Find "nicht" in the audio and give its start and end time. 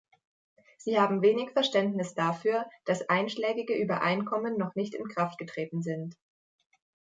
4.73-4.95